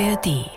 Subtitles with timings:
[0.00, 0.50] ARD.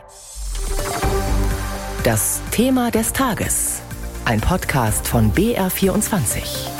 [2.03, 3.83] Das Thema des Tages.
[4.25, 6.71] Ein Podcast von BR24.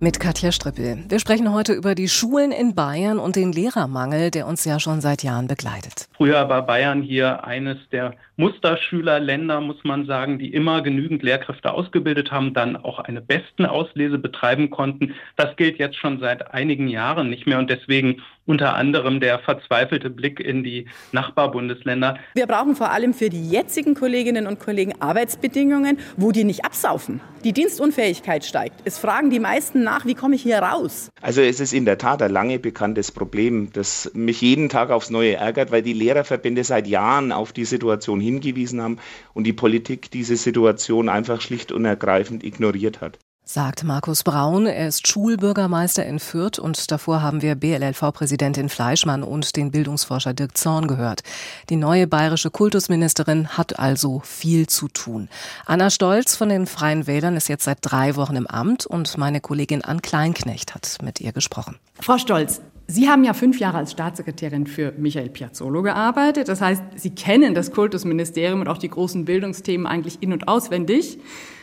[0.00, 1.04] Mit Katja Strippel.
[1.08, 5.00] Wir sprechen heute über die Schulen in Bayern und den Lehrermangel, der uns ja schon
[5.00, 6.06] seit Jahren begleitet.
[6.16, 12.30] Früher war Bayern hier eines der Musterschülerländer, muss man sagen, die immer genügend Lehrkräfte ausgebildet
[12.30, 15.16] haben, dann auch eine besten Auslese betreiben konnten.
[15.34, 20.08] Das gilt jetzt schon seit einigen Jahren nicht mehr und deswegen unter anderem der verzweifelte
[20.08, 22.18] Blick in die Nachbarbundesländer.
[22.34, 27.20] Wir brauchen vor allem für die jetzigen Kolleginnen und Kollegen Arbeitsbedingungen, wo die nicht absaufen.
[27.44, 28.80] Die Dienstunfähigkeit steigt.
[28.84, 31.10] Es fragen die meisten nach, wie komme ich hier raus?
[31.20, 35.10] Also es ist in der Tat ein lange bekanntes Problem, das mich jeden Tag aufs
[35.10, 38.98] Neue ärgert, weil die Lehrerverbände seit Jahren auf die Situation hingewiesen haben
[39.34, 44.66] und die Politik diese Situation einfach schlicht und ergreifend ignoriert hat sagt Markus Braun.
[44.66, 50.58] Er ist Schulbürgermeister in Fürth und davor haben wir BLLV-Präsidentin Fleischmann und den Bildungsforscher Dirk
[50.58, 51.22] Zorn gehört.
[51.70, 55.30] Die neue bayerische Kultusministerin hat also viel zu tun.
[55.64, 59.40] Anna Stolz von den Freien Wählern ist jetzt seit drei Wochen im Amt und meine
[59.40, 61.76] Kollegin Ann Kleinknecht hat mit ihr gesprochen.
[62.00, 66.48] Frau Stolz, Sie haben ja fünf Jahre als Staatssekretärin für Michael Piazzolo gearbeitet.
[66.48, 71.18] Das heißt, Sie kennen das Kultusministerium und auch die großen Bildungsthemen eigentlich in- und auswendig.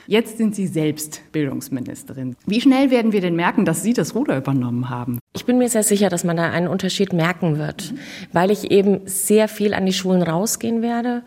[0.08, 2.36] Jetzt sind Sie selbst Bildungsministerin.
[2.46, 5.20] Wie schnell werden wir denn merken, dass Sie das Ruder übernommen haben?
[5.36, 7.98] Ich bin mir sehr sicher, dass man da einen Unterschied merken wird, mhm.
[8.32, 11.24] weil ich eben sehr viel an die Schulen rausgehen werde.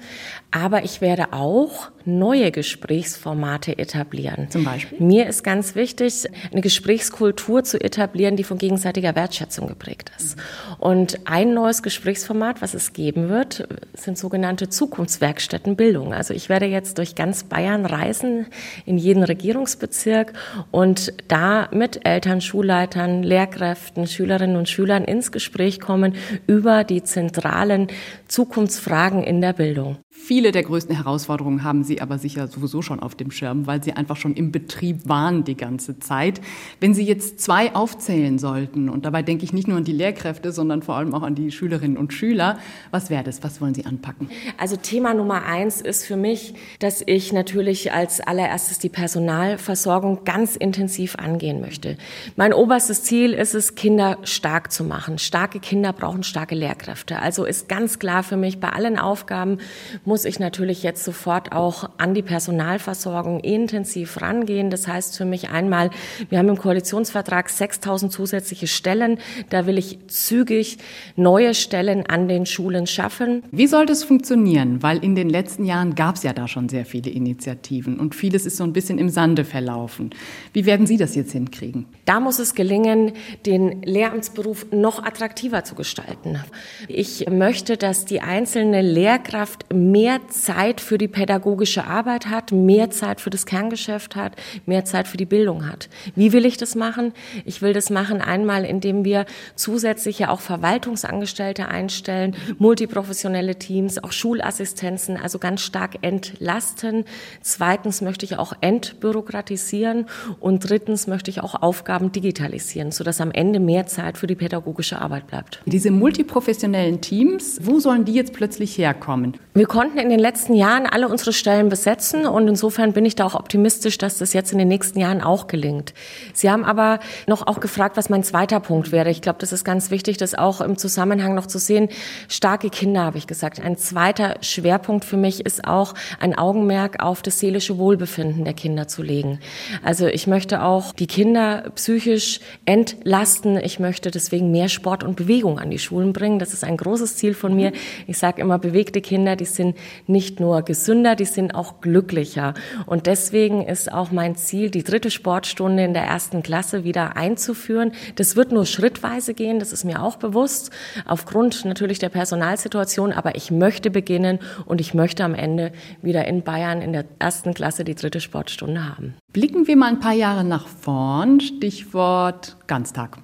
[0.51, 4.51] Aber ich werde auch neue Gesprächsformate etablieren.
[4.51, 4.99] Zum Beispiel?
[4.99, 10.39] Mir ist ganz wichtig, eine Gesprächskultur zu etablieren, die von gegenseitiger Wertschätzung geprägt ist.
[10.79, 16.15] Und ein neues Gesprächsformat, was es geben wird, sind sogenannte Zukunftswerkstätten Bildung.
[16.15, 18.47] Also ich werde jetzt durch ganz Bayern reisen,
[18.87, 20.33] in jeden Regierungsbezirk
[20.71, 26.15] und da mit Eltern, Schulleitern, Lehrkräften, Schülerinnen und Schülern ins Gespräch kommen
[26.47, 27.89] über die zentralen
[28.29, 29.99] Zukunftsfragen in der Bildung.
[30.11, 33.93] Viele der größten Herausforderungen haben Sie aber sicher sowieso schon auf dem Schirm, weil Sie
[33.93, 36.41] einfach schon im Betrieb waren die ganze Zeit.
[36.81, 40.51] Wenn Sie jetzt zwei aufzählen sollten, und dabei denke ich nicht nur an die Lehrkräfte,
[40.53, 42.59] sondern vor allem auch an die Schülerinnen und Schüler,
[42.91, 43.43] was wäre das?
[43.45, 44.29] Was wollen Sie anpacken?
[44.59, 50.57] Also Thema Nummer eins ist für mich, dass ich natürlich als allererstes die Personalversorgung ganz
[50.57, 51.97] intensiv angehen möchte.
[52.37, 55.19] Mein oberstes Ziel ist es, Kinder stark zu machen.
[55.19, 57.21] Starke Kinder brauchen starke Lehrkräfte.
[57.21, 59.59] Also ist ganz klar für mich, bei allen Aufgaben
[60.05, 64.71] muss ich natürlich jetzt sofort auch an die Personalversorgung intensiv rangehen.
[64.71, 65.91] Das heißt für mich einmal,
[66.29, 69.19] wir haben im Koalitionsvertrag 6000 zusätzliche Stellen.
[69.51, 70.79] Da will ich zügig
[71.17, 73.43] neue Stellen an den Schulen schaffen.
[73.51, 74.83] Wie soll das funktionieren?
[74.83, 78.47] Weil in den letzten Jahren gab es ja da schon sehr viele Initiativen und vieles
[78.49, 80.11] ist so ein bisschen im Sande verlaufen.
[80.53, 81.87] Wie werden Sie das jetzt hinkriegen?
[82.05, 83.13] Da muss es gelingen,
[83.47, 86.41] den Lehramtsberuf noch attraktiver zu gestalten.
[86.89, 93.21] Ich möchte, dass die einzelne Lehrkraft mehr Zeit für die pädagogische Arbeit hat, mehr Zeit
[93.21, 94.37] für das Kerngeschäft hat,
[94.67, 95.91] mehr Zeit für die Bildung hat.
[96.17, 97.13] Wie will ich das machen?
[97.45, 105.19] Ich will das machen einmal, indem wir zusätzliche auch Verwaltungsangestellte einstellen, multiprofessionelle Teams, auch Schulassistenzen,
[105.19, 107.05] also ganz stark entlasten.
[107.43, 110.07] Zweitens möchte ich auch entbürokratisieren
[110.41, 115.01] und drittens möchte ich auch Aufgaben digitalisieren, sodass am Ende mehr Zeit für die pädagogische
[115.01, 115.61] Arbeit bleibt.
[115.67, 119.37] Diese multiprofessionellen Teams, wo sollen die jetzt plötzlich herkommen?
[119.55, 123.27] Wir konnten in den letzten Jahren alle unsere Stellen besetzen und insofern bin ich da
[123.27, 125.95] auch optimistisch, dass das jetzt in den nächsten Jahren auch gelingt.
[126.33, 129.11] Sie haben aber noch auch gefragt, was mein zweiter Punkt wäre.
[129.11, 131.89] Ich glaube, das ist ganz wichtig, das auch im Zusammenhang noch zu sehen.
[132.29, 133.61] Starke Kinder, habe ich gesagt.
[133.61, 138.89] Ein zweiter Schwerpunkt für mich ist auch ein Augenmerk auf das seelische Wohlbefinden der Kinder
[138.89, 139.41] zu legen.
[139.83, 143.57] Also ich möchte auch die Kinder psychisch entlasten.
[143.57, 146.39] Ich möchte deswegen mehr Sport und Bewegung an die Schulen bringen.
[146.39, 147.73] Das ist ein großes Ziel von mir.
[148.07, 149.77] Ich sage immer, bewegte Kinder, die sind
[150.07, 152.55] nicht nur gesünder, die sind auch glücklicher.
[152.87, 157.93] Und deswegen ist auch mein Ziel, die dritte Sportstunde in der ersten Klasse wieder einzuführen.
[158.17, 160.71] Das wird nur schrittweise gehen, das ist mir auch bewusst,
[161.07, 163.13] aufgrund natürlich der Personalsituation.
[163.13, 165.73] Aber ich möchte beginnen und ich möchte am Ende
[166.03, 169.15] wieder in Bayern in der ersten Klasse die dritte Sportstunde haben.
[169.33, 171.41] Blicken wir mal ein paar Jahre nach vorn.
[171.41, 173.19] Stichwort Ganztag.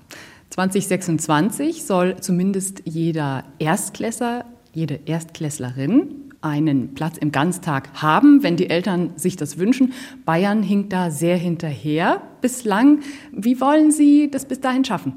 [0.50, 9.12] 2026 soll zumindest jeder Erstklässler, jede Erstklässlerin einen Platz im Ganztag haben, wenn die Eltern
[9.16, 9.94] sich das wünschen.
[10.26, 13.00] Bayern hinkt da sehr hinterher bislang.
[13.32, 15.14] Wie wollen Sie das bis dahin schaffen?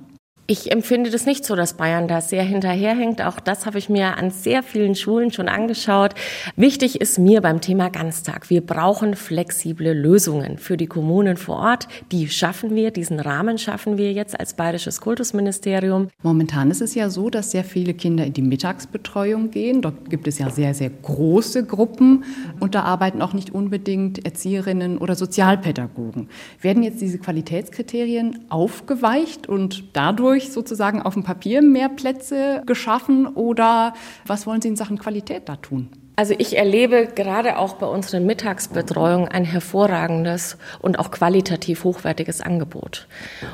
[0.50, 3.22] Ich empfinde das nicht so, dass Bayern da sehr hinterherhängt.
[3.22, 6.14] Auch das habe ich mir an sehr vielen Schulen schon angeschaut.
[6.56, 8.50] Wichtig ist mir beim Thema Ganztag.
[8.50, 11.90] Wir brauchen flexible Lösungen für die Kommunen vor Ort.
[12.14, 16.08] Die schaffen wir, diesen Rahmen schaffen wir jetzt als Bayerisches Kultusministerium.
[16.24, 19.82] Momentan ist es ja so, dass sehr viele Kinder in die Mittagsbetreuung gehen.
[19.82, 22.24] Dort gibt es ja sehr, sehr große Gruppen
[22.62, 26.30] und da arbeiten auch nicht unbedingt Erzieherinnen oder Sozialpädagogen.
[26.62, 33.94] Werden jetzt diese Qualitätskriterien aufgeweicht und dadurch sozusagen auf dem Papier mehr Plätze geschaffen oder
[34.26, 35.90] was wollen Sie in Sachen Qualität da tun?
[36.20, 43.08] Also ich erlebe gerade auch bei unserer Mittagsbetreuung ein hervorragendes und auch qualitativ hochwertiges Angebot.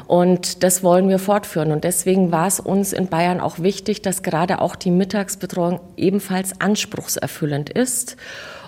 [0.07, 1.73] Und das wollen wir fortführen.
[1.73, 6.61] Und deswegen war es uns in Bayern auch wichtig, dass gerade auch die Mittagsbetreuung ebenfalls
[6.61, 8.15] anspruchserfüllend ist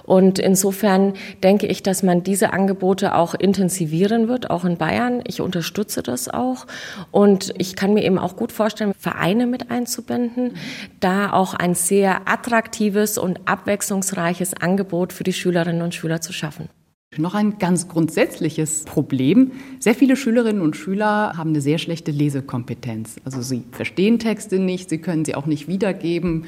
[0.06, 1.13] und insofern
[1.44, 5.22] denke ich, dass man diese Angebote auch intensivieren wird, auch in Bayern.
[5.25, 6.68] Ich unterstütze das auch.
[7.12, 10.57] Und ich kann mir eben auch gut vorstellen, Vereine mit einzubinden,
[11.00, 16.69] da auch ein sehr attraktives und abwechslungsreiches Angebot für die Schülerinnen und Schüler zu schaffen.
[17.18, 19.52] Noch ein ganz grundsätzliches Problem.
[19.80, 23.16] Sehr viele Schülerinnen und Schüler haben eine sehr schlechte Lesekompetenz.
[23.24, 26.46] Also sie verstehen Texte nicht, sie können sie auch nicht wiedergeben.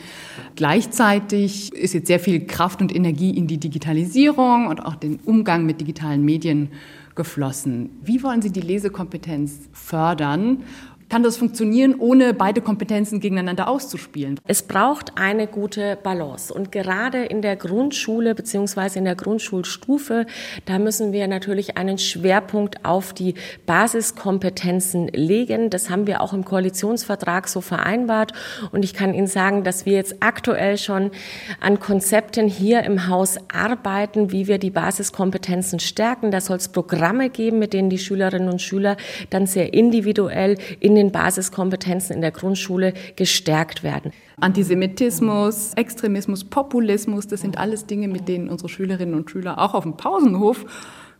[0.55, 5.65] Gleichzeitig ist jetzt sehr viel Kraft und Energie in die Digitalisierung und auch den Umgang
[5.65, 6.69] mit digitalen Medien
[7.15, 7.89] geflossen.
[8.03, 10.63] Wie wollen Sie die Lesekompetenz fördern
[11.09, 14.39] kann das funktionieren, ohne beide Kompetenzen gegeneinander auszuspielen?
[14.45, 16.53] Es braucht eine gute Balance.
[16.53, 20.25] Und gerade in der Grundschule beziehungsweise in der Grundschulstufe,
[20.65, 25.69] da müssen wir natürlich einen Schwerpunkt auf die Basiskompetenzen legen.
[25.69, 28.33] Das haben wir auch im Koalitionsvertrag so vereinbart.
[28.71, 31.11] Und ich kann Ihnen sagen, dass wir jetzt aktuell schon
[31.61, 36.31] an Konzepten hier im Haus arbeiten, wie wir die Basiskompetenzen stärken.
[36.31, 38.97] Da soll es Programme geben, mit denen die Schülerinnen und Schüler
[39.29, 44.11] dann sehr individuell in den Basiskompetenzen in der Grundschule gestärkt werden.
[44.39, 49.83] Antisemitismus, Extremismus, Populismus, das sind alles Dinge, mit denen unsere Schülerinnen und Schüler auch auf
[49.83, 50.65] dem Pausenhof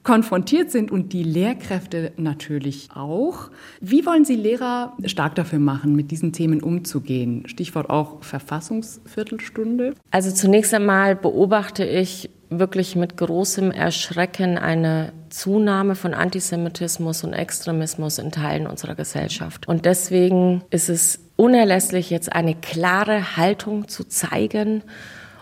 [0.08, 3.50] konfrontiert sind und die Lehrkräfte natürlich auch.
[3.82, 7.44] Wie wollen Sie Lehrer stark dafür machen, mit diesen Themen umzugehen?
[7.48, 9.96] Stichwort auch Verfassungsviertelstunde.
[10.10, 18.18] Also zunächst einmal beobachte ich wirklich mit großem Erschrecken eine Zunahme von Antisemitismus und Extremismus
[18.18, 19.68] in Teilen unserer Gesellschaft.
[19.68, 24.84] Und deswegen ist es unerlässlich, jetzt eine klare Haltung zu zeigen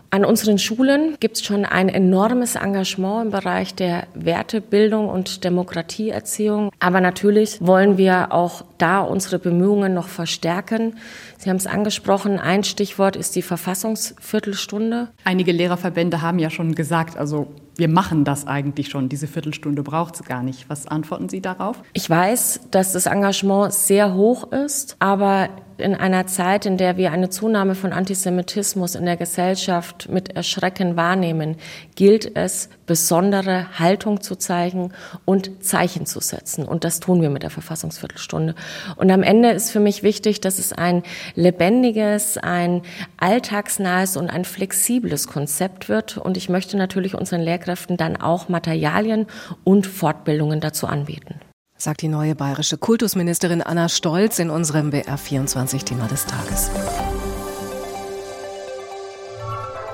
[0.09, 6.71] an unseren Schulen gibt es schon ein enormes Engagement im Bereich der Wertebildung und Demokratieerziehung.
[6.79, 10.95] Aber natürlich wollen wir auch da unsere Bemühungen noch verstärken.
[11.37, 15.09] Sie haben es angesprochen, ein Stichwort ist die Verfassungsviertelstunde.
[15.23, 17.47] Einige Lehrerverbände haben ja schon gesagt, also
[17.77, 20.69] wir machen das eigentlich schon, diese Viertelstunde braucht es gar nicht.
[20.69, 21.81] Was antworten Sie darauf?
[21.93, 27.11] Ich weiß, dass das Engagement sehr hoch ist, aber in einer Zeit, in der wir
[27.11, 31.57] eine Zunahme von Antisemitismus in der Gesellschaft mit Erschrecken wahrnehmen,
[31.95, 34.91] gilt es, besondere Haltung zu zeigen
[35.25, 36.65] und Zeichen zu setzen.
[36.65, 38.55] Und das tun wir mit der Verfassungsviertelstunde.
[38.95, 41.03] Und am Ende ist für mich wichtig, dass es ein
[41.35, 42.83] lebendiges, ein
[43.17, 46.17] alltagsnahes und ein flexibles Konzept wird.
[46.17, 49.25] Und ich möchte natürlich unseren Lehrkräften dann auch Materialien
[49.63, 51.39] und Fortbildungen dazu anbieten.
[51.85, 56.71] Sagt die neue bayerische Kultusministerin Anna Stolz in unserem BR24-Thema des Tages.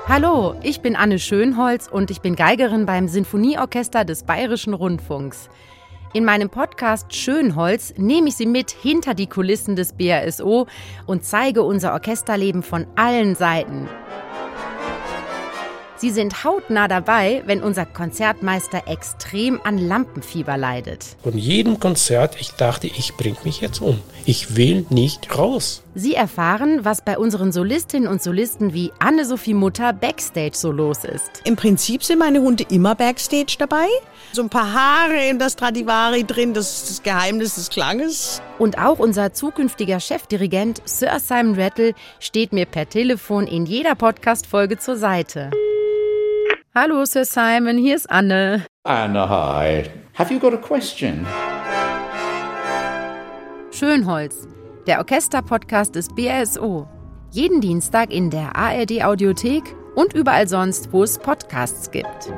[0.08, 5.50] Hallo, ich bin Anne Schönholz und ich bin Geigerin beim Sinfonieorchester des Bayerischen Rundfunks.
[6.14, 10.68] In meinem Podcast Schönholz nehme ich Sie mit hinter die Kulissen des BRSO
[11.04, 13.86] und zeige unser Orchesterleben von allen Seiten.
[16.02, 21.14] Sie sind hautnah dabei, wenn unser Konzertmeister extrem an Lampenfieber leidet.
[21.22, 24.00] Von jedem Konzert, ich dachte, ich bringe mich jetzt um.
[24.24, 25.84] Ich will nicht raus.
[25.94, 31.40] Sie erfahren, was bei unseren Solistinnen und Solisten wie Anne-Sophie Mutter backstage so los ist.
[31.44, 33.86] Im Prinzip sind meine Hunde immer backstage dabei.
[34.32, 38.42] So ein paar Haare in das Stradivari drin, das ist das Geheimnis des Klanges.
[38.58, 44.78] Und auch unser zukünftiger Chefdirigent Sir Simon Rattle steht mir per Telefon in jeder Podcast-Folge
[44.78, 45.50] zur Seite.
[46.74, 48.64] Hallo, Sir Simon, hier ist Anne.
[48.84, 49.90] Anne, hi.
[50.14, 51.26] Have you got a question?
[53.70, 54.48] Schönholz,
[54.86, 56.88] der Orchester-Podcast des BRSO.
[57.30, 59.64] Jeden Dienstag in der ARD-Audiothek
[59.96, 62.32] und überall sonst, wo es Podcasts gibt.